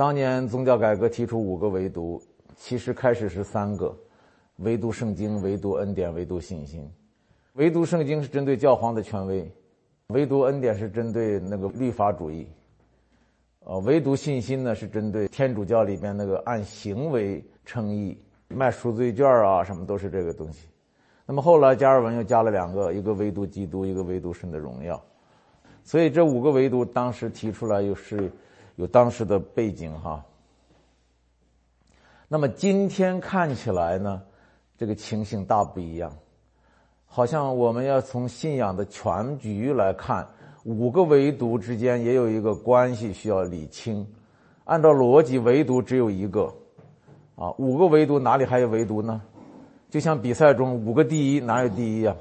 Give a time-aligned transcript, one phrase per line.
[0.00, 2.18] 当年宗教改革提出五个唯独，
[2.56, 3.94] 其实开始是三个：
[4.56, 6.90] 唯独圣经、唯独恩典、唯独信心。
[7.52, 9.46] 唯独圣经是针对教皇的权威，
[10.06, 12.46] 唯独恩典是针对那个律法主义，
[13.66, 20.66] 呃，唯独信心呢是针对天主教里边那个按行为称义、卖赎罪券啊什么都是这个东西。
[21.26, 24.98] 那么后来加尔文又加了两个，一个唯独基督，一个唯独神的荣耀。
[25.84, 28.32] 所以这五个唯独当时提出来又是
[28.80, 30.24] 有当时的背景哈。
[32.28, 34.22] 那么今天看起来呢，
[34.78, 36.10] 这个情形大不一样。
[37.04, 40.26] 好像我们要从信仰的全局来看，
[40.64, 44.06] 五个唯独之间也有一个关系需要理清。
[44.64, 46.50] 按照逻辑，唯独只有一个，
[47.36, 49.20] 啊，五个唯独哪里还有唯独呢？
[49.90, 52.16] 就像比赛中五个第一哪有第一呀？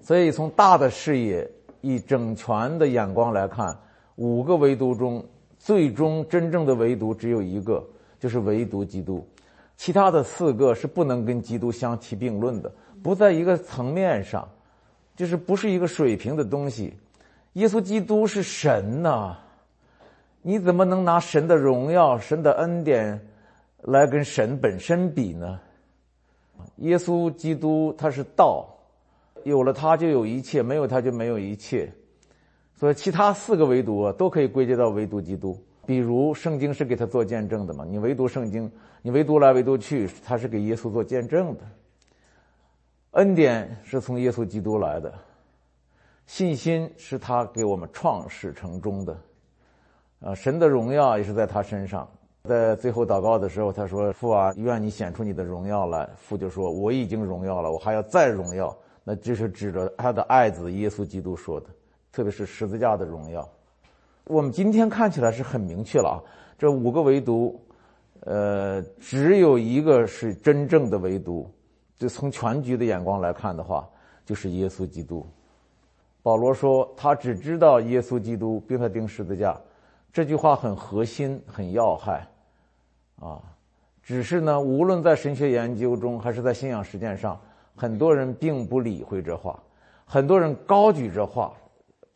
[0.00, 3.76] 所以从大的视野、以整全的眼光来看，
[4.14, 5.24] 五个唯独中，
[5.66, 7.84] 最终真正的唯独只有一个，
[8.20, 9.26] 就是唯独基督，
[9.76, 12.72] 其他的四个是不能跟基督相提并论的。
[13.02, 14.48] 不在一个层面上，
[15.16, 16.94] 就是不是一个水平的东西。
[17.54, 19.36] 耶稣基督是神呐，
[20.40, 23.20] 你怎么能拿神的荣耀、神的恩典
[23.82, 25.58] 来跟神本身比呢？
[26.76, 28.68] 耶稣基督他是道，
[29.42, 31.92] 有了他就有一切，没有他就没有一切。
[32.78, 35.58] 所以其他四个唯独啊，都可以归结到唯独基督。
[35.86, 38.70] 比如圣经是给他做见证的嘛，你唯独圣经，
[39.02, 41.60] 你唯独来唯独去，他是给耶稣做见证的。
[43.12, 45.14] 恩典是从耶稣基督来的，
[46.26, 49.16] 信心是他给我们创始成终的，
[50.20, 52.06] 啊，神的荣耀也是在他身上。
[52.44, 61.66] 在最后祷告的时候，他说：“父啊，愿你显出你的荣耀来。”父就说：“我已经荣耀了，我还要再荣耀。”那这是指着他的爱子耶稣基督说的，
[62.12, 63.48] 特别是十字架的荣耀。
[64.28, 66.18] 我们今天看起来是很明确了啊，
[66.58, 67.60] 这五个唯独，
[68.20, 71.48] 呃，只有一个是真正的唯独。
[71.96, 73.88] 就从全局的眼光来看的话，
[74.24, 75.24] 就是耶稣基督。
[76.24, 79.56] 保罗说他只知道耶稣基督，并他钉十字架。
[80.12, 82.26] 这句话很核心、很要害，
[83.20, 83.40] 啊，
[84.02, 87.40] 只是呢，无论在神学研究中还是在信仰实践上，
[87.76, 89.62] 很多人并不理会这话，
[90.04, 91.52] 很多人高举这话，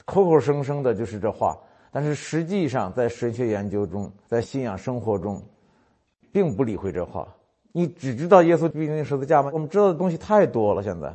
[0.05, 1.57] 口口声声的就是这话，
[1.91, 5.43] 但是实际上在神学研究中，在信仰生活中，
[6.31, 7.27] 并不理会这话。
[7.73, 9.51] 你只知道耶稣钉十字架吗？
[9.53, 11.15] 我们知道的东西太多了，现在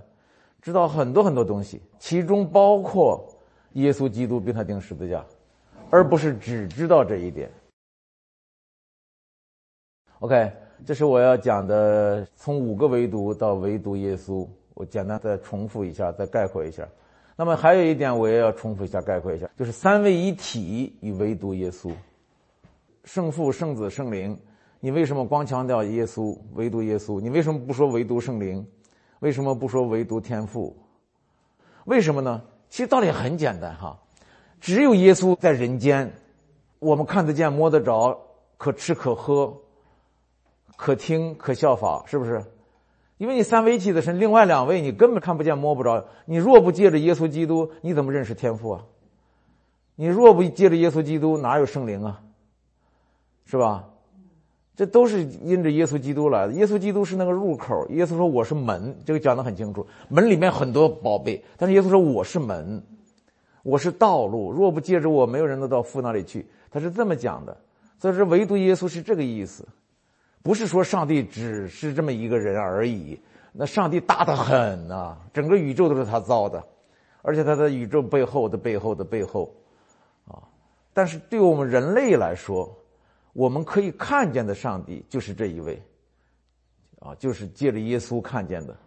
[0.61, 3.25] 知道很多很多东西，其中包括
[3.73, 5.25] 耶稣基督并他钉十字架，
[5.89, 7.49] 而不是只知道这一点。
[10.19, 10.51] OK，
[10.85, 16.87] 这是我要讲的，从五个唯独到唯独耶稣，我简单再重复一下，再概括一下。
[17.35, 21.91] 那么还有一点，我也要重复一下，概括一下，就是三位一体与唯独耶稣，
[23.03, 24.37] 圣父、圣子、圣灵。
[24.79, 27.19] 你为什么光强调耶稣，唯独耶稣？
[27.19, 28.65] 你为什么不说唯独圣灵？
[29.19, 30.75] 为什么不说唯独天赋？
[31.85, 32.41] 为什么呢？
[32.69, 33.99] 其实道理很简单哈，
[34.61, 36.11] 只有耶稣在人间，
[36.79, 38.17] 我们看得见、摸得着，
[38.57, 39.55] 可吃可喝，
[40.77, 42.43] 可听可效法，是不是？
[43.17, 46.05] 因为你三位一体的神，另外两位你根本看不见、摸不着。
[46.25, 48.83] 你若不借着耶稣基督，你怎么认识天赋啊？
[49.95, 52.21] 你若不借着耶稣基督，哪有圣灵啊？
[53.45, 53.85] 是吧？
[54.75, 56.51] 这都是因着耶稣基督来的。
[56.51, 57.87] 耶稣基督是那个入口。
[57.91, 59.87] 耶稣说：“我是门。”这个讲的很清楚。
[60.09, 62.83] 门里面很多宝贝，但是耶稣说：“我是门，
[63.63, 64.51] 我是道路。
[64.51, 67.55] 若不借着我，没有人能到父那里去。”他是这么讲的。
[67.99, 69.65] 所以说，唯独耶稣是这个意思，
[70.45, 73.19] 不是说上帝只是这么一个人而已。
[73.51, 76.63] 那上帝大得很呐，整个宇宙都是他造的，
[77.23, 79.51] 而且他在宇宙背后的背后的背后，
[80.27, 80.37] 啊！
[80.93, 82.71] 但是对我们人类来说，
[83.33, 85.81] 我们可以看见的上帝就是这一位，
[86.99, 88.77] 啊，就是借着耶稣看见的，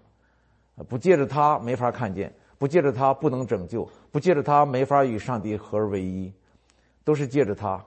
[0.89, 6.33] 不借着他没法看见，不借着他不能拯救，不借着他没法与上帝合而为一，
[7.03, 7.85] 都是借着他，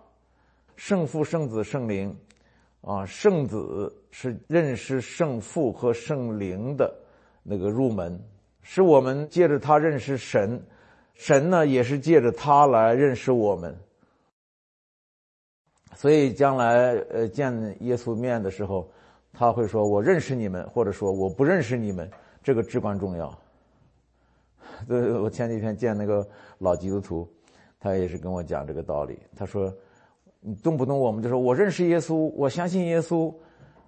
[0.75, 2.13] 圣父、圣子、圣灵，
[2.81, 6.93] 啊，圣子是认识圣父和圣灵的
[7.43, 8.19] 那个入门，
[8.61, 10.61] 是我们借着他认识神，
[11.13, 13.75] 神呢也是借着他来认识我们。
[15.93, 18.89] 所以将来呃见耶稣面的时候，
[19.33, 22.09] 他会说：“我认识你们，或者说我不认识你们。”
[22.43, 23.39] 这个至关重要。
[24.89, 26.27] 呃，我前几天见那个
[26.57, 27.27] 老基督徒，
[27.79, 29.19] 他也是跟我讲这个道理。
[29.35, 29.71] 他说
[30.41, 33.33] ：“你动不动我们就说我认识耶稣，我相信耶稣。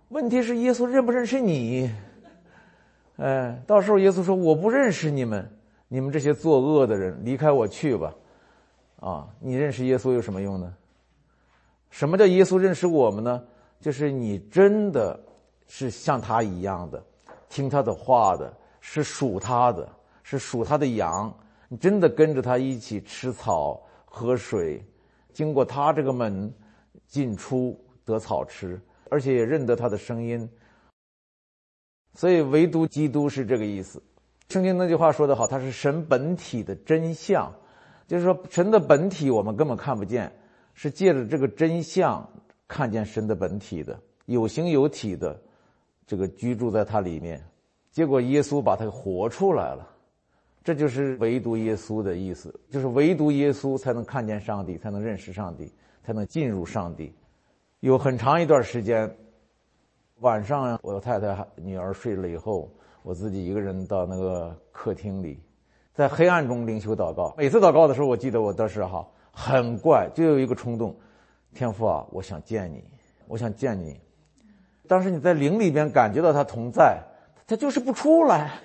[0.09, 1.91] 问题是耶稣认不认识你？
[3.17, 5.49] 哎，到时候耶稣说我不认识你们，
[5.87, 8.13] 你们这些作恶的人，离开我去吧。
[8.99, 10.73] 啊，你认识耶稣有什么用呢？”
[11.89, 13.43] 什么叫耶稣认识我们呢？
[13.79, 15.19] 就是你真的
[15.67, 17.03] 是像他一样的，
[17.49, 19.87] 听他的话的，是属他的，
[20.23, 21.33] 是属他的羊。
[21.67, 24.83] 你真的跟着他一起吃草、喝水，
[25.33, 26.53] 经过他这个门
[27.07, 30.49] 进出得草吃，而且也认得他的声音。
[32.13, 34.01] 所以，唯独基督是这个意思。
[34.49, 37.51] 圣经那句话说得好，他是神本体的真相，
[38.07, 40.31] 就是说神的本体我们根本看不见。
[40.75, 42.27] 是借着这个真相
[42.67, 45.39] 看见神的本体的，有形有体的，
[46.07, 47.39] 这个居住在它里面。
[47.91, 49.87] 结果耶稣把它活出来了，
[50.63, 55.73] 这就是唯独耶稣的意思，就是唯独耶稣才能看见上帝，才能认识上帝，
[56.03, 57.13] 才能进入上帝。
[57.81, 59.13] 有很长一段时间，
[60.19, 62.71] 晚上我太太女儿睡了以后，
[63.01, 65.39] 我自己一个人到那个客厅里，
[65.93, 67.35] 在黑暗中灵修祷告。
[67.37, 69.05] 每次祷告的时候，我记得我当时哈。
[69.35, 70.95] 很怪，就有一个冲动，
[71.55, 72.83] 天父啊，我想见你，
[73.27, 73.99] 我想见你。
[74.87, 77.01] 当时你在灵里边感觉到他同在，
[77.47, 78.59] 他就是不出来。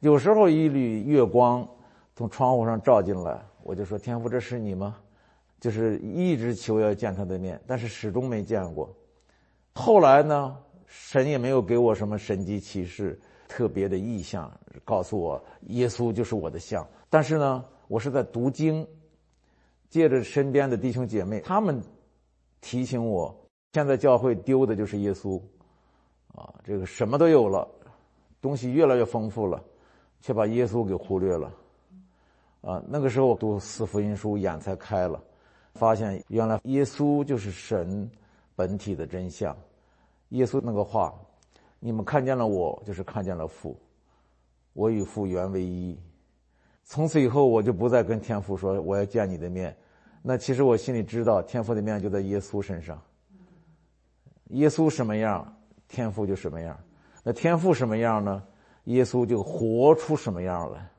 [0.00, 1.66] 有时候一缕月光
[2.14, 4.96] 从窗户上照进来，我就说：“天父，这是你吗？”
[5.60, 8.92] 就是一直求要见他的面，但是始终没见过。
[9.74, 10.56] 后来呢，
[10.86, 14.50] 神也没有给我什么神迹启示、特别的意象，
[14.84, 16.86] 告诉我耶稣就是我的像。
[17.08, 18.86] 但是呢，我是在读经。
[19.90, 21.82] 借着身边的弟兄姐妹，他们
[22.60, 23.36] 提醒我，
[23.72, 25.36] 现在教会丢的就是耶稣，
[26.32, 27.66] 啊，这个什么都有了，
[28.40, 29.60] 东西越来越丰富了，
[30.20, 31.52] 却把耶稣给忽略了，
[32.60, 35.22] 啊，那个时候读四福音书，眼才开了，
[35.74, 38.08] 发现原来耶稣就是神
[38.54, 39.56] 本体的真相。
[40.30, 41.14] 耶稣那个话，
[41.78, 43.76] 你们看见了我，就是看见了父，
[44.74, 45.98] 我与父原为一。
[46.84, 49.76] 从此以后，我就不再跟天父说我要见你的面。
[50.22, 53.00] 那其实我心里知道，天父的面就在耶稣身上。
[54.50, 55.56] 耶稣什么样，
[55.88, 56.78] 天父就什么样。
[57.22, 58.42] 那天父什么样呢？
[58.84, 60.90] 耶稣就活出什么样来。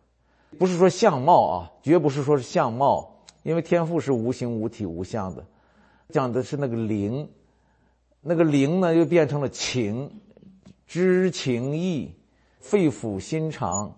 [0.60, 5.46] 不是说相貌啊，绝不是说是相貌，因为天赋是无形无体无相的，
[6.10, 7.30] 讲的是那个灵。
[8.22, 10.22] 那个灵呢，又变成了情，
[10.86, 12.14] 知情意，
[12.60, 13.98] 肺腑心肠。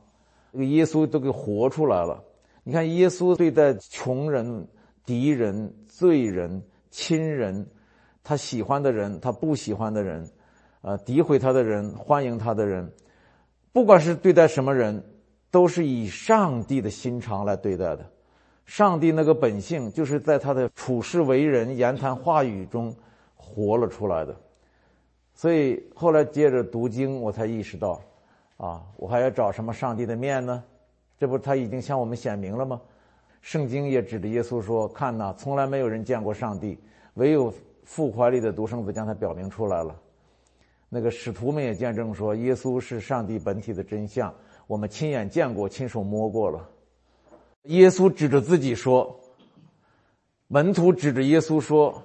[0.54, 2.24] 这个耶稣都给活出来了。
[2.64, 4.66] 你看，耶稣对待穷人、
[5.06, 7.68] 敌人、罪人、亲人，
[8.24, 10.30] 他喜欢的人，他不喜欢的人，
[10.82, 12.90] 啊，诋毁他的人，欢迎他的人，
[13.74, 15.04] 不管是对待什么人，
[15.50, 18.10] 都是以上帝的心肠来对待的。
[18.66, 22.96] 上帝那个本性，就是在他的处世为人、言谈话语中
[23.36, 24.34] 活了出来的。
[25.34, 28.00] 所以后来接着读经，我才意识到。
[28.58, 30.64] 啊，我还要找什么上帝的面呢？
[31.18, 32.80] 这不他已经向我们显明了吗？
[33.42, 36.78] 圣经也指着耶稣说：“看呐，从来没有人见过上帝，
[37.16, 37.52] 唯有
[37.84, 40.00] 父怀里的独生子将他表明出来了。”
[40.94, 44.32] 那个使徒们也见证说，耶稣是上帝本体的真相，
[44.68, 46.70] 我们亲眼见过，亲手摸过了。
[47.64, 49.20] 耶稣指着自己说，
[50.50, 52.00] 门徒指着耶稣说，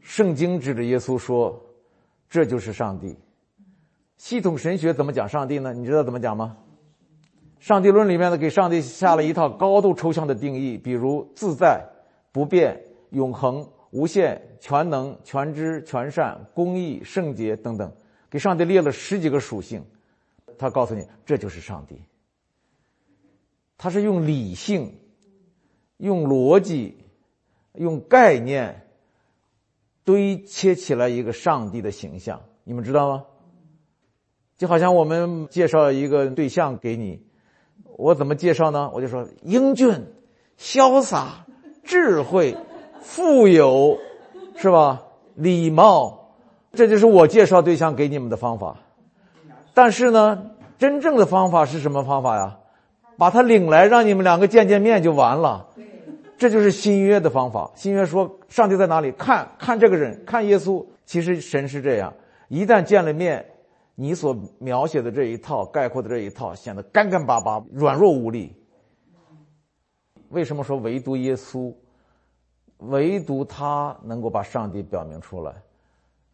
[0.00, 1.62] 圣经指着耶稣说，
[2.28, 3.16] 这就是上帝。
[4.16, 5.72] 系统神学怎么讲上帝呢？
[5.72, 6.56] 你知道怎么讲吗？
[7.60, 11.86] 上帝论里面呢，给上帝下了一套高度抽象的定义，比如自在、
[12.32, 17.92] 不变、永恒、无限、全能、全知、全善、公义、圣洁等等，
[18.30, 19.84] 给上帝列了十几个属性。
[20.58, 22.02] 他告诉你，这就是上帝。
[23.76, 24.98] 他是用理性、
[25.98, 26.98] 用逻辑、
[27.74, 28.88] 用概念
[30.04, 33.24] 堆砌起来一个上帝的形象，你们知道吗？
[34.56, 37.24] 就好像我们介绍一个对象给你，
[37.84, 38.90] 我怎么介绍呢？
[38.92, 40.06] 我就说英俊、
[40.58, 41.46] 潇洒、
[41.84, 42.56] 智慧、
[43.00, 44.00] 富有，
[44.56, 45.04] 是吧？
[45.36, 46.17] 礼貌，
[46.72, 48.76] 这就是我介绍对象给你们的方法。
[49.74, 52.58] 但是呢，真正的方法是什么方法呀？
[53.16, 55.66] 把他领来，让你们两个见见面就完了。
[56.36, 57.70] 这就是新约的方法。
[57.74, 59.10] 新约说，上帝在哪里？
[59.12, 60.84] 看看这个人，看耶稣。
[61.04, 62.12] 其实神是这样，
[62.48, 63.44] 一旦见了面。
[64.00, 68.54] 你所描写的这一套概括的这一套显得干干巴巴、软弱无力。
[70.28, 71.74] 为什么说唯独耶稣，
[72.76, 75.52] 唯独他能够把上帝表明出来？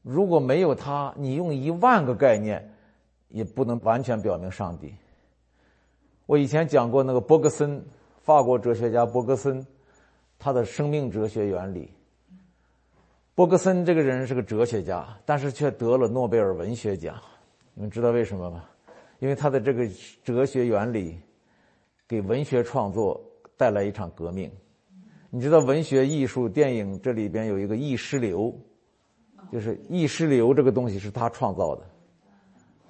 [0.05, 2.71] 如果没有他，你用一万个概念
[3.29, 4.95] 也不能完全表明上帝。
[6.27, 7.83] 我以前讲过那个伯格森，
[8.21, 9.67] 法国哲学家伯格森，
[10.39, 11.91] 他的生命哲学原理。
[13.35, 17.17] 伯格森这个人是个哲学家，但是却得了诺贝尔文学奖。
[17.73, 18.65] 你们知道为什么吗？
[19.21, 19.89] 因为他的这个
[20.23, 21.19] 哲学原理
[22.07, 23.19] 给文学创作
[23.57, 24.51] 带来一场革命。
[25.31, 28.55] 你知道文学、艺术、电影这里边有一个意识流，
[29.53, 31.83] 就是意识流这个东西是他创造的，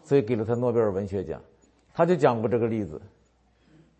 [0.03, 1.41] 所以给了他诺贝尔文学奖。
[1.93, 3.01] 他就讲过这个例子，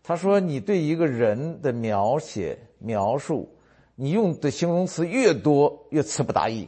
[0.03, 3.47] 他说：“你对一个人的描写、描述，
[3.95, 6.67] 你用的形容词越多，越词不达意。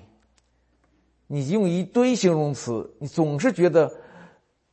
[1.28, 3.92] 你用一堆形容词，你总是觉得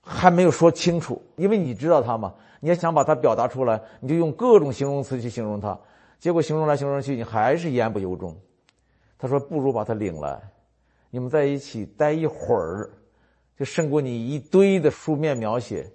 [0.00, 5.78] 还没有说清楚，因为你知道他嘛，你要想把它表达出来，你就用各种形容词去形容他。”
[6.20, 8.34] 结果形容来形容去，你还是言不由衷。
[9.18, 10.40] 他说：“不如把他领来，
[11.14, 12.90] 你们在一起待一会儿，
[13.56, 15.88] 就胜过你一堆的书面描写。”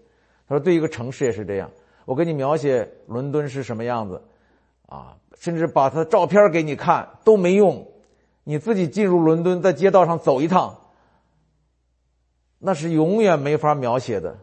[0.48, 1.70] 他说：“对一个城市也是这样，
[2.06, 4.22] 我给你描写伦敦是什么样子，
[4.86, 7.86] 啊，甚至把他的照片给你看都没用，
[8.46, 10.74] 你自己进入伦敦，在街道上走一趟，
[12.58, 14.40] 那是永远没法描写的，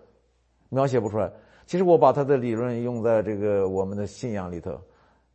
[0.69, 1.33] 描写不出来。
[1.65, 4.79] 其实我把他的理论用在这个我们的信仰里头。”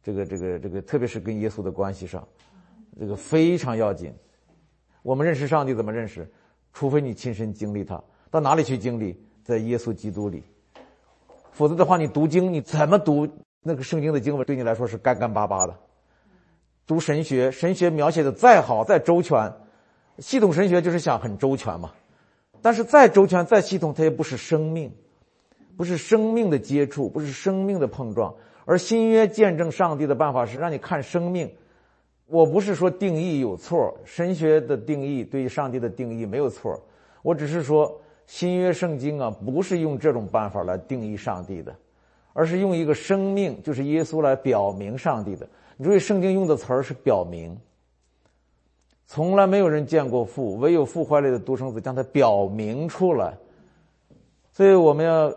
[0.03, 2.27] 这个这个这个，特别是跟耶稣的关系上，
[2.99, 4.13] 这个非常要紧。
[5.03, 6.29] 我们认识上帝怎么认识？
[6.73, 9.19] 除非你亲身经历他，到哪里去经历？
[9.43, 10.43] 在耶稣基督里。
[11.51, 13.27] 否则的话，你读经你怎么读
[13.61, 14.45] 那个圣经的经文？
[14.45, 15.75] 对你来说是干干巴巴的。
[16.87, 19.51] 读神学，神学描写的再好再周全，
[20.19, 21.91] 系统神学就是想很周全嘛。
[22.61, 24.93] 但是再周全再系统，它也不是生命，
[25.75, 28.33] 不是生命的接触，不是生命的碰撞。
[28.65, 31.51] 而新约见证上帝的办法是让你看生命。
[32.31, 36.81] 我不是说定义有错，神学的定义对于上帝的定义没有错。
[37.21, 41.75] 我只是说新约圣经啊，不是用这种办法来定义上帝的，
[42.31, 45.45] 而是用一个生命，就是耶稣来表明上帝的。
[45.75, 47.57] 你注意，圣经用的词儿是表明。
[49.05, 53.37] 从来没有人见过父，唯有父怀里的独生子将他表明出来。
[54.53, 55.31] 所以我们要。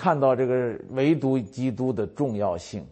[0.00, 2.86] 看到这个唯独基督的重要性，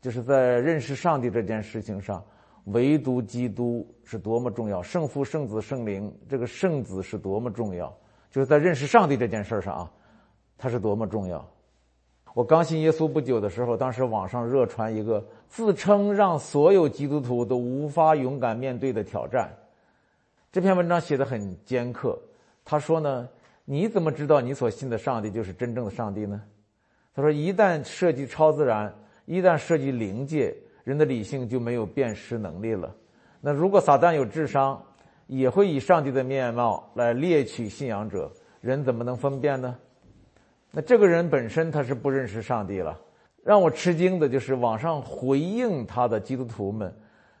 [0.00, 2.22] 就是在认识上帝这件事情上，
[2.64, 4.82] 唯独基督是多么重要。
[4.82, 7.92] 圣父、圣子、圣灵，这个圣子是多么重要，
[8.30, 9.90] 就是在认识上帝这件事上啊，
[10.56, 11.46] 他是多么重要。
[12.34, 19.52] 我刚信耶稣不久的时候，当时网上热传一个自称让所有基督徒都无法勇敢面对的挑战。
[20.50, 22.18] 这篇文章写的很尖刻，
[22.64, 23.28] 他说呢。
[23.64, 26.42] 你怎么知道你所信的上帝就是真正的上帝呢？
[27.14, 28.92] 他说：“一旦涉及超自然，
[29.24, 30.52] 一旦涉及灵界，
[30.84, 32.94] 人的理性就没有辨识能力了。
[33.40, 34.82] 那如果撒旦有智商，
[35.26, 39.76] 也会以上帝的面貌来猎取信仰者，人怎么能分辨呢？
[40.70, 42.98] 那这个人本身他是不认识上帝了。
[43.44, 46.94] 让我吃惊的就是网上回应他的基督徒们，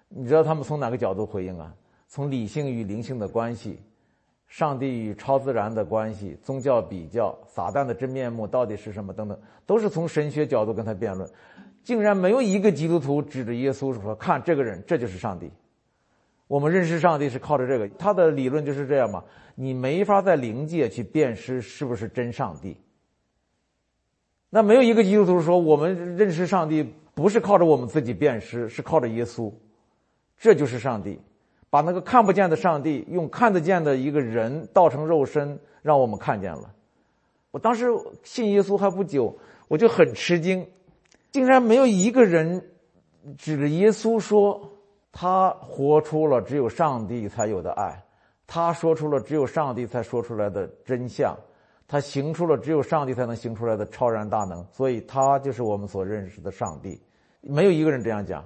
[0.08, 1.72] 你知道他们从哪个角度回应啊？
[2.08, 3.80] 从理性与灵性的关系。”
[4.48, 11.26] 上帝与超自然的关系、宗教比较、撒旦的真面目到底是什么等等，都是从神学角度跟他辩论。
[11.82, 15.50] 竟然没有一个基督徒指着耶稣说：“看这个人，这就是上帝。”
[16.48, 19.24] 我们认识上帝是靠着这个，他的理论就是这样嘛。
[19.54, 22.76] 你没法在灵界去辨识是不是真上帝。
[24.50, 29.50] 那没有一个基督徒说我们认识上帝不是靠着我们自己辨识，是靠着耶稣，
[30.36, 31.18] 这就是上帝。
[31.70, 36.70] 把那个看不见的上帝用看得见的一个人道成肉身，让我们看见了。
[37.50, 37.86] 我当时
[38.22, 39.34] 信耶稣还不久，
[39.68, 40.66] 我就很吃惊，
[41.32, 42.62] 竟然没有一个人
[43.36, 44.70] 指着耶稣说
[45.10, 48.04] 他活出了只有上帝才有的爱，
[48.46, 51.36] 他说出了只有上帝才说出来的真相，
[51.88, 57.00] 他行出了只有上帝才能行出来的超然大能，所以他就是我们所认识的上帝。
[57.40, 58.44] 没有一个人这样讲。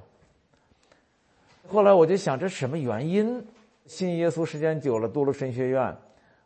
[1.68, 3.44] 后来我就想，这什么原因？
[3.86, 5.96] 信耶稣时间久了，读了神学院，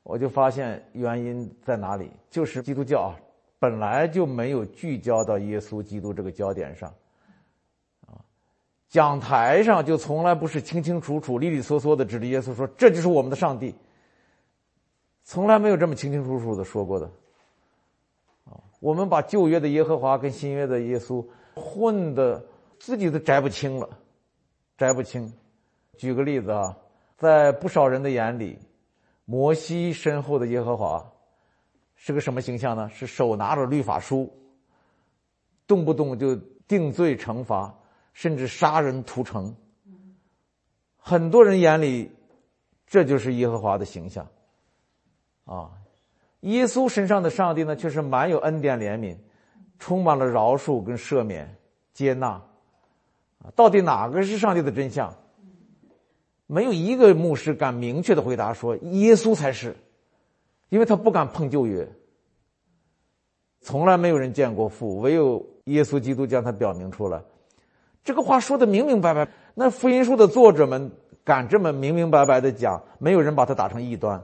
[0.02, 2.11] 我就发现原因在哪里？
[2.30, 3.16] 就是基督教啊，
[3.61, 6.93] 本来就没有聚焦到耶稣基督这个焦点上，
[8.07, 8.19] 啊，
[8.88, 13.75] 讲台上就从来不是清清楚楚、利利索索的指着耶稣说：“这就是我们的上帝。”
[15.23, 17.07] 从来没有这么清清楚楚的说过的。
[18.47, 21.25] 啊，我们把旧约的耶和华跟新约的耶稣
[21.55, 22.43] 混的
[22.79, 23.88] 自己都摘不清了。
[24.79, 25.31] 摘不清。
[25.99, 26.75] 举个例子啊，
[27.19, 28.59] 在不少人的眼里，
[29.26, 31.07] 摩西身后的耶和华
[32.02, 32.88] 是个什么形象呢？
[32.88, 34.33] 是手拿着律法书，
[35.66, 36.35] 动不动就
[36.66, 37.78] 定罪惩罚，
[38.14, 39.54] 甚至杀人屠城。
[40.97, 42.11] 很多人眼里，
[42.87, 44.26] 这就是耶和华的形象。
[45.45, 45.73] 啊，
[46.40, 49.19] 耶稣身上的上帝呢，却是满有恩典怜悯，
[49.78, 51.54] 充满了饶恕跟赦免、
[51.92, 52.42] 接纳。
[53.54, 55.14] 到底哪个是上帝的真相？
[56.47, 59.76] 没有一个牧师敢明确的回答说耶稣才是，
[60.71, 61.87] 因为他不敢碰旧约。
[63.61, 67.23] 从来没有人见过父，唯有耶稣基督将他表明出来。
[68.03, 70.91] 这个话说的明明白白，那福音书的作者们
[71.23, 74.23] 敢这么明明白白的讲，没有人把它打成异端。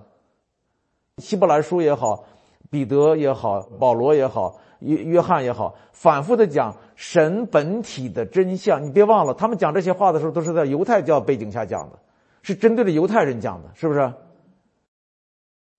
[1.19, 2.25] 希伯来书也好，
[2.71, 8.83] 彼得也好，保罗也好，约约翰也好，反复的讲神本体的真相。
[8.83, 11.99] 你别忘了，他们讲这些话的时候，都是在犹太教背景下讲的，
[12.41, 14.11] 是针对着犹太人讲的，是不是？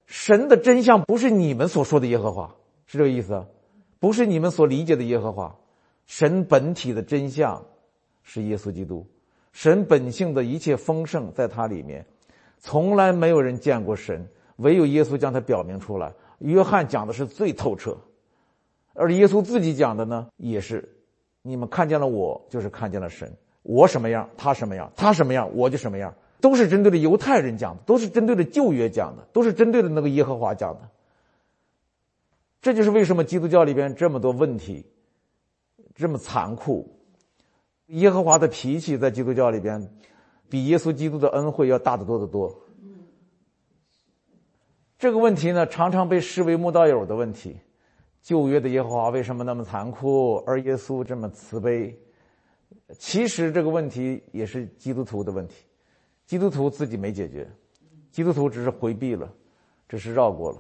[0.08, 3.46] 神的真相不是你们所说的耶和华，是这个意思，
[4.00, 5.56] 不是你们所理解的耶和华。
[6.06, 7.64] 神本体的真相
[8.24, 9.06] 是耶稣基督，
[9.52, 12.06] 神本性的一切丰盛在他里面，
[12.58, 16.14] 从来没有人见过神，唯有耶稣将他表明出来。
[16.40, 17.98] 约翰讲的是最透彻，
[18.94, 20.88] 而耶稣自己讲的呢，也是：
[21.42, 23.30] 你们看见了我，就是看见了神。
[23.64, 26.16] 我什么样，他什么样，他什么样，我就什么样。
[26.40, 30.90] 都是针对着犹太人讲的，都是针对着旧约讲的，都是针对着那个耶和华讲的。
[32.62, 34.86] 这就是为什么基督教里边这么多问题，
[35.96, 36.94] 这么残酷。
[37.88, 39.90] 耶和华的脾气在基督教里边，
[40.50, 42.64] 比耶稣基督的恩惠要大得多得多。
[45.00, 47.56] 这个问题呢，常常被视为莫道友的问题。
[48.24, 51.98] 旧约的耶和华为什么那么残酷，而耶稣这么慈悲？
[52.98, 55.67] 其实这个问题也是基督徒的问题。
[56.28, 57.50] 基督徒自己没解决，
[58.12, 59.32] 基督徒只是回避了，
[59.88, 60.58] 只是绕过了。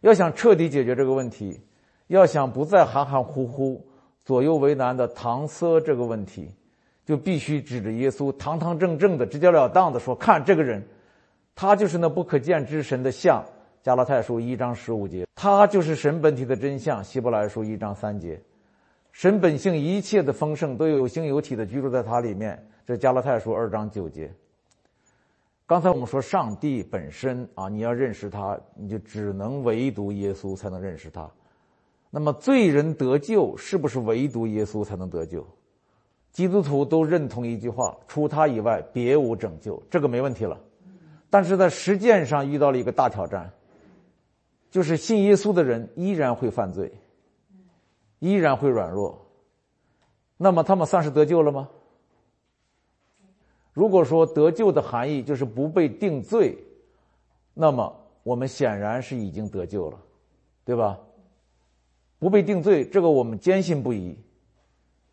[0.00, 1.60] 要想彻底解决这个问题，
[2.06, 3.84] 要想不再含含糊糊、
[4.24, 6.48] 左右为难的搪塞这个问题，
[7.04, 10.82] 就必须指着耶稣，堂堂正正的、直截了当的说：“看这个人，
[11.56, 13.44] 他就是那不可见之神的像。”
[13.82, 17.02] 加拉太书一章十五节，他就是神本体的真相。
[17.02, 18.40] 希伯来书一章三节，
[19.10, 22.62] 神本性一切的丰盛都有形有体的居住在他里面。
[22.86, 24.32] 这加拉太书二章九节。
[25.66, 31.30] 刚才我们说上帝本身啊，你要认识他，你就只能唯独耶稣才能认识他。
[32.10, 35.46] 那么罪人得救，是不是唯独耶稣才能得救？
[36.32, 39.80] 基督徒都认同一句话：除他以外，别无拯救。
[39.88, 40.58] 这个没问题了。
[41.28, 43.52] 但是在实践上遇到了一个大挑战，
[44.72, 46.92] 就是信耶稣的人依然会犯罪，
[48.18, 49.24] 依然会软弱。
[50.36, 51.68] 那么他们算是得救了吗？
[53.72, 56.56] 如果说得救的含义就是不被定罪，
[57.54, 59.98] 那么我们显然是已经得救了，
[60.64, 60.98] 对吧？
[62.18, 64.14] 不被定罪，这个我们坚信不疑，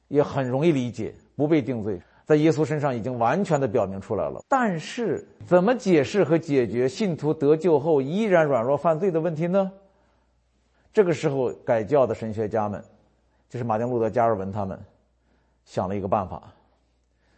[0.10, 1.14] 也很容易理解。
[1.38, 4.44] 不被定罪，在耶稣身上已经完全的表明出来了。
[4.50, 9.72] 但是，怎么解释和解决信徒得救后依然软弱犯罪的问题呢？
[10.92, 12.84] 这个时候，改教的神学家们，
[13.48, 14.80] 就是马丁路德、加尔文他们，
[15.64, 16.52] 想了一个办法。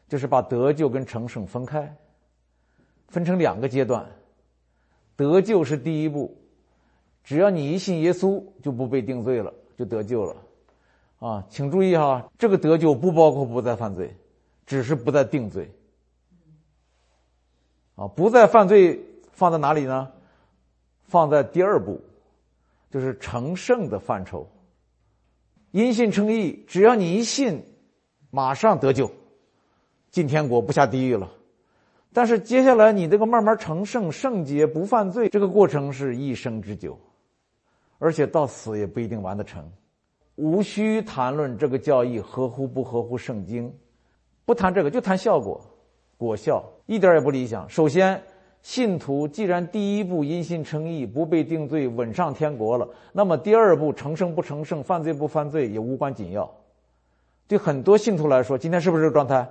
[0.10, 1.96] 就是把得救跟成圣分开，
[3.08, 4.06] 分成两个阶段。
[5.16, 6.36] 得救是第一步，
[7.24, 10.36] 只要你一信耶稣，就不被定罪了，就得救了。
[11.20, 14.16] 啊，请注意哈，这个得救不包括不再犯罪，
[14.66, 15.70] 只是不再定罪。
[17.96, 19.00] 啊，不再犯罪
[19.32, 20.12] 放在哪里呢？
[21.04, 22.00] 放在第二步，
[22.90, 24.50] 就是成圣的范畴。
[25.72, 27.64] 因信称义，只要你一信，
[28.32, 29.12] 马上得救。
[30.12, 31.30] 进天国不下地狱了，
[32.12, 36.98] 但是接下来你这个慢慢成圣圣洁不犯罪，这个过程是一生之久，
[38.00, 39.64] 而且到死也不一定完得成。
[40.36, 43.72] 无需谈论这个教义合乎不合乎圣经，
[44.46, 45.62] 不谈这个就谈效果，
[46.18, 47.70] 果效一点也不理想。
[47.70, 48.24] 首先，
[48.62, 56.50] 信徒既然第一步因信称义不被定罪稳上天国了，那么第二步成圣不成圣犯罪不犯罪也无关紧要。
[57.48, 59.48] 对很多信徒来说，今天是不是这个状态？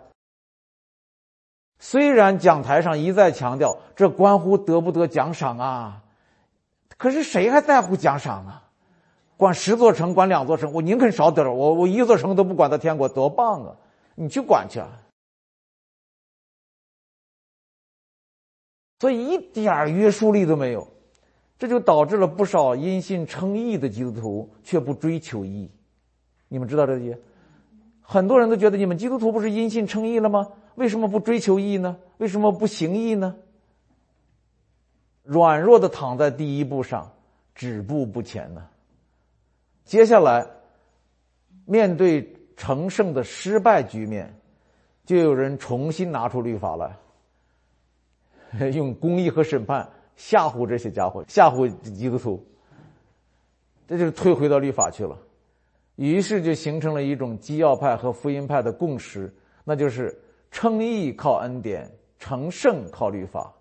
[1.79, 6.03] 虽然讲台上一再强调这关乎得不得奖赏啊，
[6.97, 8.65] 可是谁还在乎奖赏啊？
[9.37, 13.77] 管十座城，管两座城，我宁肯少得了，我我一座城都不管到天国，多棒啊！
[14.17, 14.89] 你去管去啊！
[18.99, 20.89] 所以一点约束力都没有，
[21.57, 25.71] 这就导致了不少因信称义的基督徒却不追求义。
[26.49, 27.17] 你们知道这些？
[28.03, 30.49] 很多人都觉得你们基督徒不是因信称义了吗？
[30.79, 31.97] 为什么不追求义呢？
[32.19, 33.35] 为什么不行义呢？
[35.25, 37.13] 软弱的躺在第一步上，
[37.53, 38.65] 止步不前呢？
[39.85, 40.47] 接下来，
[41.65, 44.33] 面对成圣的失败局面，
[45.05, 46.97] 就有人重新拿出律法来，
[48.71, 52.47] 用公义和审判吓唬这些家伙，吓唬基督徒，
[53.89, 55.19] 这就是退回到律法去了。
[55.97, 60.17] 于是就形成了一种基要派和福音派的共识，那就是。
[60.51, 63.53] 称义靠恩典，成圣靠律法，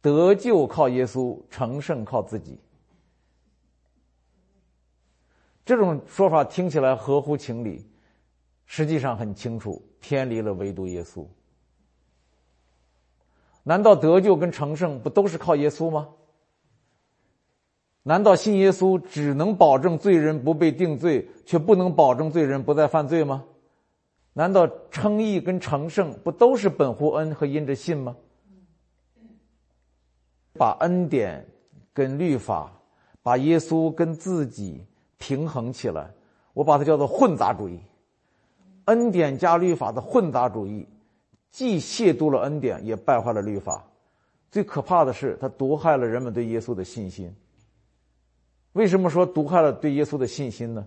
[0.00, 2.58] 得救靠耶稣，成圣靠自己。
[5.64, 7.86] 这种说法听起来合乎情理，
[8.66, 11.26] 实际上很清楚，偏离了唯独耶稣。
[13.62, 16.08] 难道得救跟成圣不都是靠耶稣吗？
[18.02, 23.44] 难道信耶稣只能保证罪人不被定罪，却不能保证罪人不再犯罪吗？
[24.32, 28.16] 难道称义跟成圣不都是本乎恩和因着信吗？
[30.54, 31.46] 把恩典
[31.92, 32.72] 跟律法，
[33.22, 34.86] 把耶稣跟自己
[35.18, 36.10] 平衡起来，
[36.54, 37.80] 我把它叫做混杂主义。
[38.86, 40.86] 恩典加律法的混杂主义，
[41.50, 43.84] 既亵渎了恩典，也败坏了律法。
[44.50, 47.34] 最可怕的是，它毒害了人们对耶稣的信心。
[48.72, 50.86] 为什么说毒害了对耶稣的信心呢？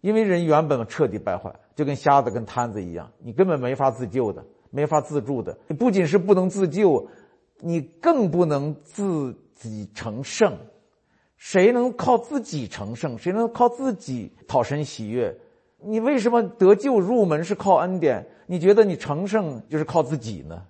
[0.00, 5.58] 因为人原本彻底败坏，就跟瞎子跟瘫子一样，你根本没法自救的，没法自助的。
[5.68, 7.08] 你不仅是不能自救，
[7.60, 10.56] 你更不能自己成圣。
[11.36, 13.18] 谁能靠自己成圣？
[13.18, 15.36] 谁能靠自己讨神喜悦？
[15.78, 18.26] 你为什么得救入门是靠恩典？
[18.46, 20.62] 你觉得你成圣就是靠自己呢？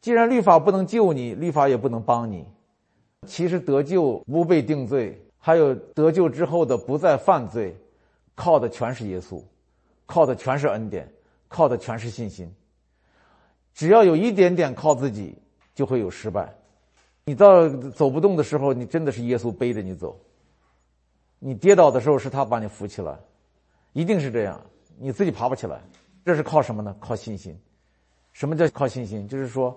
[0.00, 2.46] 既然律法不能救你，律法也不能帮你。
[3.26, 7.76] 其实得救不被定罪，还有得救之后的不再犯罪，
[8.38, 9.42] 靠的全是耶稣，
[10.06, 11.12] 靠的全是恩典，
[11.48, 12.48] 靠的全是信心。
[13.74, 15.36] 只要有一点点靠自己，
[15.74, 16.54] 就会有失败。
[17.24, 20.14] 你到走不动的时候，你真的是耶稣背着你走；
[21.40, 23.18] 你跌倒的时候，是他把你扶起来，
[23.92, 24.64] 一定是这样。
[24.96, 25.82] 你自己爬不起来，
[26.24, 26.96] 这是靠什么呢？
[27.00, 27.58] 靠信心。
[28.32, 29.26] 什么叫靠信心？
[29.26, 29.76] 就是说。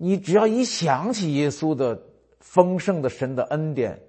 [0.00, 2.00] 你只要一想起耶稣的
[2.38, 4.00] 丰盛的神的恩典，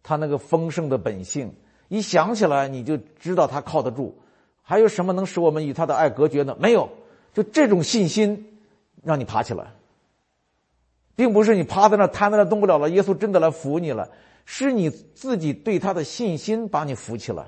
[0.00, 1.52] 他那个丰盛的本性，
[1.92, 4.16] 一想起来你就知道他靠得住。
[4.62, 6.56] 还有什么能使我们与他的爱隔绝呢？
[6.58, 6.88] 没有，
[7.34, 8.58] 就这种信心
[9.02, 9.72] 让你爬起来，
[11.14, 14.08] 并不是你趴在那瘫在那动不了了，耶稣真的来扶你了，
[14.46, 17.44] 是你自己对他的信心把你扶起来。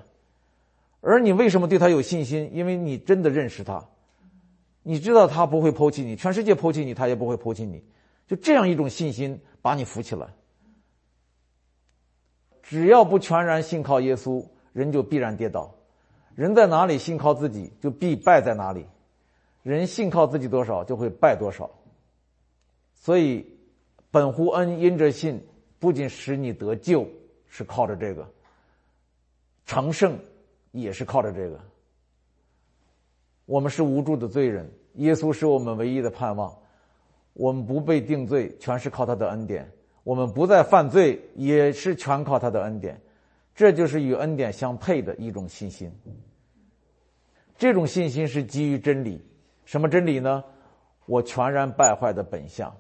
[1.01, 2.51] 而你为什么对他有信心？
[2.53, 3.83] 因为你真的认识他。
[4.83, 7.83] 你知道他不会抛弃你，全世界抛弃你，他也不会抛弃你，
[8.29, 10.27] 就这样一种信心把你扶起来。
[12.67, 15.73] 只要不全然信靠耶稣，人就必然跌倒。
[16.35, 18.87] 人在哪里信靠自己，就必败在哪里。
[19.63, 21.71] 人信靠自己多少，就会败多少。
[22.95, 23.47] 所以，
[24.11, 25.47] 本乎恩因着信，
[25.79, 27.07] 不仅使你得救，
[27.49, 28.25] 是靠着这个；
[29.67, 30.19] 成圣
[30.73, 31.61] 也是靠着这个。
[33.45, 36.57] 我们是无助的罪人，耶稣是我们唯一的盼望。
[37.35, 39.65] 我们不被定罪，全是靠他的恩典；
[40.05, 43.01] 我们不再犯罪，也是全靠他的恩典。
[43.55, 45.93] 这就是与恩典相配的一种信心。
[47.57, 49.25] 这种信心是基于真理，
[49.65, 50.45] 什么真理呢？
[51.07, 52.77] 我全然败坏的本相，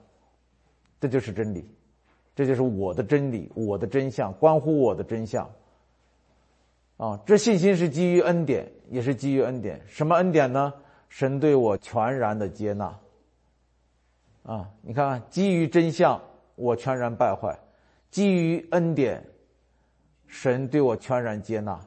[1.00, 1.68] 这就是真理，
[2.34, 5.50] 这就是我的真理，我的真相，关乎我的真相。
[6.96, 9.80] 啊，这信心是基于恩典，也是基于恩典。
[9.86, 10.74] 什么恩典呢？
[11.08, 12.98] 神对我全然的接纳。
[14.42, 16.20] 啊，你看看，基于真相，
[16.56, 17.54] 我全然败坏；
[18.10, 19.24] 基于恩典，
[20.26, 21.80] 神对我全然接纳。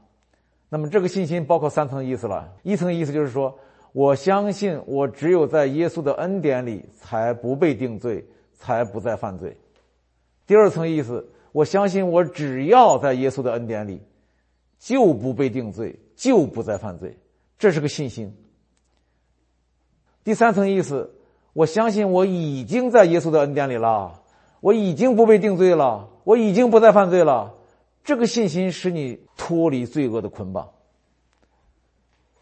[0.69, 2.53] 那么，这个信心包括三层意思了。
[2.63, 3.57] 一层意思就是说，
[3.93, 9.57] 我相信我只有在耶稣的恩典里，才不被定罪，才不再犯罪。
[10.45, 14.01] 第二层意思，我相信我只要在耶稣的恩典里。
[14.79, 17.17] 就不被定罪，就不再犯罪，
[17.57, 18.31] 这是个信心。
[20.23, 21.15] 第三层意思，
[21.53, 24.21] 我相信我已经在耶稣的恩典里了，
[24.59, 27.53] 我已经不被定罪了，我已经不再犯罪了。
[28.03, 30.69] 这个信心使你脱离罪恶的捆绑。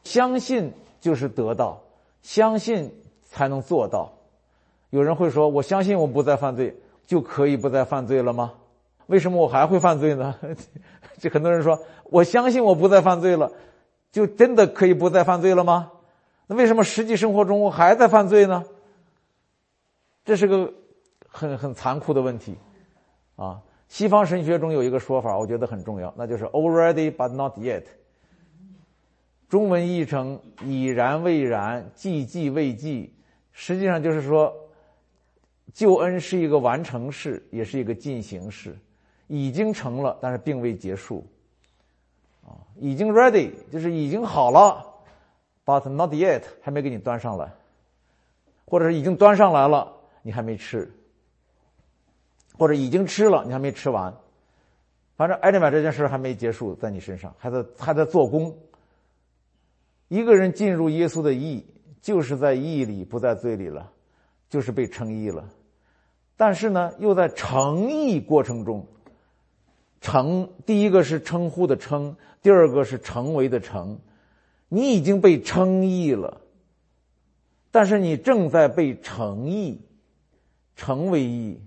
[0.03, 1.81] 相信就是得到，
[2.21, 4.13] 相信才能做到。
[4.91, 6.75] 有人会说：“我相信我不再犯罪，
[7.07, 8.53] 就可以不再犯罪了吗？”
[9.07, 10.35] 为什么我还会犯罪呢？
[11.19, 13.51] 这很多人说，我相信我不再犯罪了，
[14.11, 15.91] 就真的可以不再犯罪了吗？
[16.47, 18.63] 那为什么实际生活中我还在犯罪呢？
[20.23, 20.73] 这是个
[21.35, 22.55] 很很残酷的问题
[23.35, 23.61] 啊！
[23.89, 27.83] 西方神学中有一个说法，我觉得很重要，那就是 “already but not yet”。
[29.49, 33.13] 中文译成“已然未然，既既未既”，
[33.51, 34.55] 实际上就是说，
[35.73, 38.75] 救恩是一个完成式，也是一个进行式。
[39.27, 41.25] 已经成了，但是并未结束。
[42.43, 44.85] 啊，已经 ready 就是已经好了
[45.65, 47.51] ，but not yet 还没给你端上来，
[48.65, 50.91] 或者是已经端上来了，你还没吃，
[52.57, 54.13] 或者已经吃了，你还没吃完。
[55.15, 58.57] 反正 anyway 这件事还没结束，在你身上还在还在做工。
[60.07, 61.65] 一个人进入耶稣的义，
[62.01, 63.91] 就是在义里不在罪里了，
[64.49, 65.49] 就是被称义了。
[66.37, 68.85] 但是呢，又在成义过程中。
[70.01, 73.99] 称，第一个是称呼的称，第二个是成为的成。
[74.67, 76.41] 你已经被称义了，
[77.71, 79.81] 但是你正在被成义，
[80.75, 81.59] 成为义。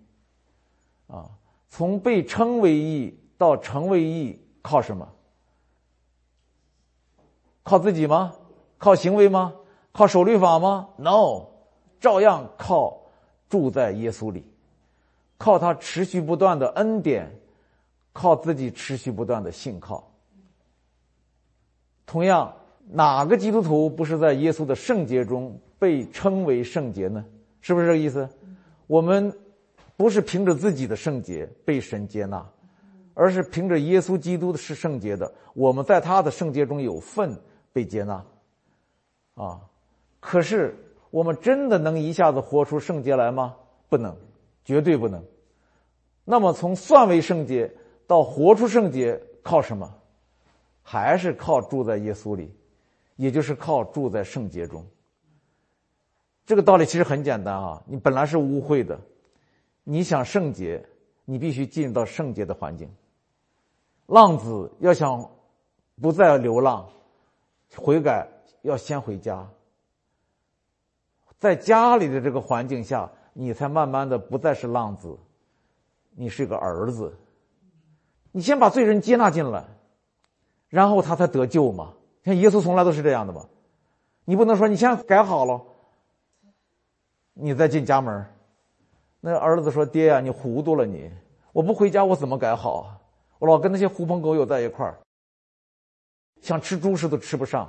[1.09, 1.29] 啊，
[1.69, 5.09] 从被称为义到成为义，靠什么？
[7.63, 8.33] 靠自己吗？
[8.79, 9.53] 靠行为吗？
[9.91, 11.47] 靠守律法吗？No，
[11.99, 12.97] 照样靠
[13.49, 14.45] 住在耶稣里，
[15.37, 17.29] 靠他持续不断的恩典，
[18.13, 20.09] 靠自己持续不断的信靠。
[22.07, 22.55] 同样，
[22.87, 27.25] 哪个基督徒不是在耶稣的圣洁中被称为圣洁呢？
[27.61, 28.29] 是不是这个意思？
[28.87, 29.37] 我们
[29.99, 32.51] 不是凭着自己的圣洁被神接纳，
[33.13, 37.39] 而是凭着耶稣基督的是圣洁的，我们在他的圣洁中有份。
[37.71, 38.25] 被接纳，
[39.35, 39.61] 啊！
[40.19, 40.75] 可是
[41.11, 43.55] 我们真的能一下子活出圣洁来吗？
[43.89, 44.17] 不能，
[44.65, 45.23] 绝对不能。
[46.25, 47.73] 那么从算为圣洁
[48.07, 49.95] 到活出圣洁，靠什么？
[50.83, 52.53] 还是靠住在耶稣里，
[53.15, 54.85] 也就是靠住在圣洁中。
[56.47, 57.81] 这个道理其实很简单啊！
[57.87, 58.99] 你本来是污秽的，
[59.91, 60.87] 你想圣洁，
[61.25, 62.95] 你必须进入到圣洁的环境。
[64.05, 65.31] 浪子要想
[65.99, 66.87] 不再流浪。
[67.75, 68.29] 悔改
[68.61, 69.49] 要先回家，
[71.39, 75.19] 在家里的这个环境下，你才慢慢的不再是浪子，
[76.11, 77.19] 你是个儿子。
[78.31, 79.65] 你先把罪人接纳进来，
[80.69, 81.95] 然后他才得救嘛。
[82.25, 83.49] 像耶稣从来都是这样的嘛。
[84.27, 85.63] 你不能说你先改好了，
[87.33, 88.27] 你再进家门。
[89.21, 91.11] 那儿子说：“爹呀，你糊涂了你！
[91.53, 92.99] 我不回家，我怎么改好啊？
[93.39, 94.99] 我老跟那些狐朋狗友在一块儿。”
[96.41, 97.69] 想吃猪食都吃不上，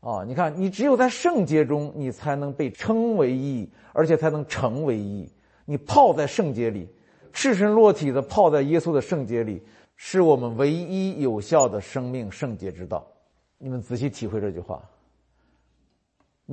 [0.00, 0.24] 啊！
[0.26, 5.32] 你看，你只有在圣洁中，你才能被称为义，而且才能成为义。
[5.64, 6.92] 你泡在圣洁里，
[7.32, 9.62] 赤身裸体的泡在耶稣的圣洁里，
[9.94, 13.06] 是我们唯一有效的生命圣洁之道。
[13.58, 14.82] 你们仔细体会这句话。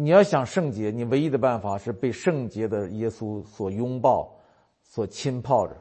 [0.01, 4.33] 你要想圣洁，你唯一的办法是被圣洁的耶稣所拥抱、
[4.81, 5.75] 所浸泡着，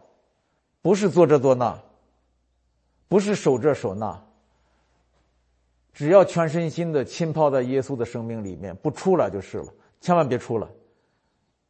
[0.83, 1.81] 不是做这做那。
[3.07, 4.20] 不是守这守那，
[5.92, 9.72] 只要全身心的浸泡在耶稣的生命里面，不出来就是了。
[10.00, 10.66] 千万别出来，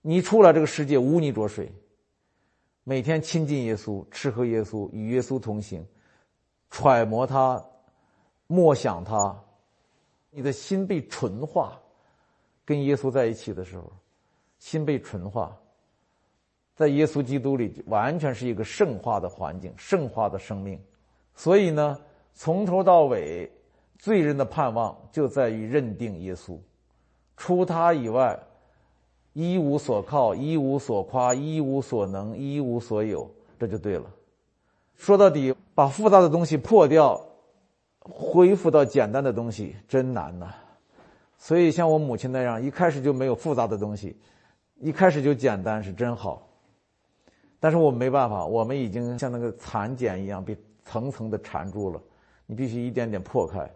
[0.00, 1.70] 你出来，这个世界污泥浊水。
[2.82, 5.86] 每天亲近耶稣，吃喝耶稣，与耶稣同行，
[6.70, 7.62] 揣摩他，
[8.46, 9.38] 默想他，
[10.30, 11.78] 你的心被纯化。
[12.68, 13.90] 跟耶稣在一起的时候，
[14.58, 15.56] 心被纯化，
[16.76, 20.78] 在耶稣基督里完全是一个圣化的环境，圣化的生命。
[21.34, 21.98] 所以呢，
[22.34, 23.50] 从头到尾，
[23.96, 26.58] 罪人的盼望就在于认定耶稣，
[27.38, 28.38] 除他以外，
[29.32, 34.04] 一无所靠，一无所夸，一无所能，一无所有，这就对了。
[34.94, 37.18] 说到底，把复杂的东西破掉，
[38.00, 40.52] 恢复到简单的东西，真难呐。
[41.38, 44.14] 所以像我母亲那样，一开始就没有复杂的东西，
[44.80, 46.46] 一开始就简单，是真好。
[47.58, 50.54] 但是我没办法，我们已经像那个蚕茧一样被。
[50.90, 52.00] 层层的缠住了，
[52.46, 53.70] 你必须一点点破开。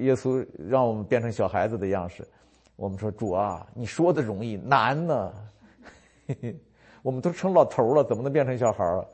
[0.00, 2.26] 耶稣让我们变成小孩子的样式，
[2.74, 5.32] 我们说主啊，你说的容易，难呢。
[7.00, 9.06] 我们都成老头了，怎么能变成小孩儿？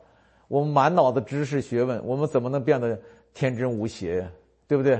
[0.47, 2.99] 我们满脑子知识学问，我们怎么能变得
[3.31, 4.27] 天真无邪？
[4.67, 4.99] 对不对？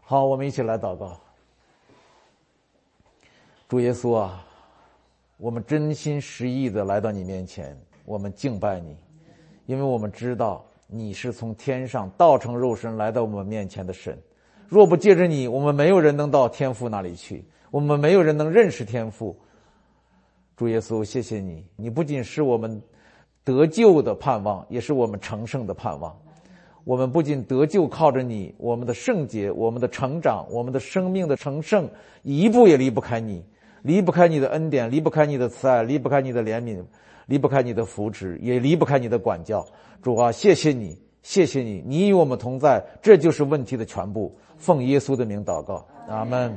[0.00, 1.20] 好，我们一起来祷告。
[3.74, 4.46] 主耶稣啊，
[5.36, 8.96] 我们真心实意的来到你面前，我们敬拜你，
[9.66, 10.64] 因为我们知道。
[10.86, 14.16] 你是从天上道成肉身来到我们面前的神，
[14.68, 19.36] 若不借着你，我们没有人能到天父那里去，我们没有人能认识天父。
[20.56, 22.80] 主耶稣，谢谢你，你不仅是我们
[23.42, 26.16] 得救的盼望，也是我们成圣的盼望。
[26.84, 31.90] 我们不仅得救靠着你，我们的圣洁、我们的成长、我们的生命的成圣，
[32.22, 33.44] 一步也离不开你，
[33.84, 36.82] 离不开你的恩典，离不开你的慈爱，离不开你的怜悯。
[37.26, 39.64] 离不开你的扶持，也离不开你的管教。
[40.02, 44.30] 主啊，谢谢你，谢谢你，你与我们同在，这就是问题的全部。
[44.58, 46.54] 奉耶稣的名祷告，阿门。